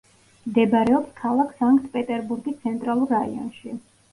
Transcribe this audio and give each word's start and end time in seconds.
მდებარეობს 0.45 1.11
ქალაქ 1.19 1.53
სანქტ-პეტერბურგის 1.59 2.59
ცენტრალურ 2.67 3.15
რაიონში. 3.19 3.79